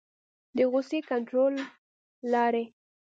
د 0.55 0.57
غصې 0.71 0.99
کنټرول 1.09 1.53
لارې 2.33 2.63